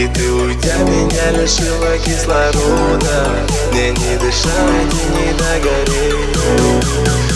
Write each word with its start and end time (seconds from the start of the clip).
И 0.00 0.08
ты 0.14 0.32
уйдя 0.32 0.78
меня 0.78 1.30
лишила 1.32 1.98
кислорода. 1.98 3.46
Мне 3.70 3.90
не 3.90 4.16
дышать 4.16 4.94
и 4.94 5.04
не 5.12 5.30
догореть. 5.34 6.36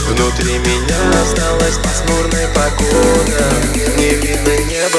Внутри 0.08 0.58
меня 0.60 1.22
осталась 1.22 1.76
пасмурная 1.84 2.48
погода. 2.54 3.44
Не 3.98 4.14
видно 4.14 4.56
неба 4.64 4.98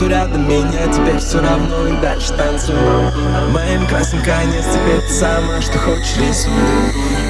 нету 0.00 0.08
рядом 0.08 0.48
меня 0.48 0.86
Теперь 0.92 1.18
все 1.18 1.40
равно 1.40 1.86
и 1.86 2.00
дальше 2.00 2.32
танцую. 2.34 3.12
Моим 3.52 3.86
красным 3.86 4.22
конец 4.22 4.64
теперь 4.72 5.00
ты 5.00 5.12
сама, 5.12 5.60
что 5.60 5.78
хочешь 5.78 6.16
рисуй. 6.16 6.52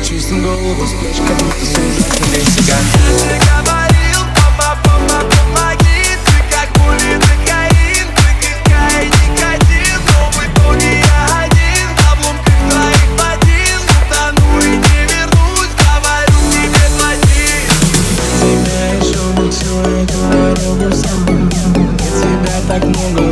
Чистим 0.05 0.43
голову, 0.43 0.87
сплешь, 0.87 1.17
как 1.27 1.37
будто 1.39 1.65
с 1.65 1.71
ужасными 1.71 2.45
сигарами 2.45 3.41
говорил, 3.61 4.21
папа-папа, 4.35 5.27
помоги 5.31 6.17
Ты 6.25 6.37
как 6.51 6.69
пули, 6.75 7.19
ты 7.21 7.35
каин, 7.47 8.07
ты 8.17 8.31
какая 8.41 9.05
никотин 9.05 10.01
Новый 10.07 10.49
пони 10.57 11.03
я 11.05 11.45
один, 11.45 11.87
в 11.97 11.99
обломках 12.13 12.61
твоих 12.71 13.11
ботин 13.19 13.81
Утону 14.01 14.59
и 14.61 14.77
не 14.77 15.01
вернусь, 15.13 15.75
говорю 15.77 16.39
тебе 16.51 16.87
плати. 16.97 17.51
Тебя 18.41 18.83
еще 19.01 19.21
мучила, 19.37 19.91
говорю, 20.07 20.93
сам 20.95 21.80
так 22.71 22.85
много. 22.85 23.30